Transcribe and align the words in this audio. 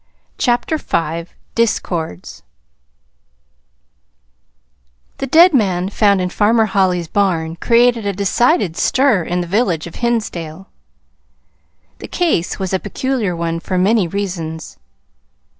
CHAPTER 0.39 0.77
V 0.79 1.29
DISCORDS 1.53 2.41
The 5.19 5.27
dead 5.27 5.53
man 5.53 5.89
found 5.89 6.19
in 6.19 6.29
Farmer 6.29 6.65
Holly's 6.65 7.07
barn 7.07 7.55
created 7.57 8.07
a 8.07 8.11
decided 8.11 8.75
stir 8.75 9.21
in 9.21 9.41
the 9.41 9.45
village 9.45 9.85
of 9.85 9.97
Hinsdale. 9.97 10.69
The 11.99 12.07
case 12.07 12.57
was 12.57 12.73
a 12.73 12.79
peculiar 12.79 13.35
one 13.35 13.59
for 13.59 13.77
many 13.77 14.07
reasons. 14.07 14.79